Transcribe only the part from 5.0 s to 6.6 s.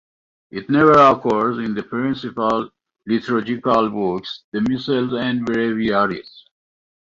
and breviaries.